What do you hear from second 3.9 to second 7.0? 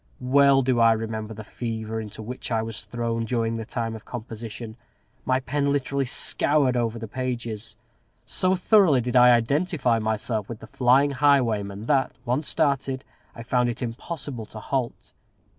of composition. My pen literally scoured over